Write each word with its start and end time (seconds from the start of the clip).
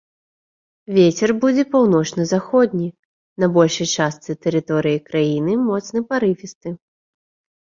Вецер 0.97 1.29
будзе 1.43 1.63
паўночна-заходні, 1.73 2.87
на 3.43 3.51
большай 3.59 3.87
частцы 3.95 4.31
тэрыторыі 4.47 5.03
краіны 5.11 5.53
моцны 5.69 5.99
парывісты. 6.09 6.69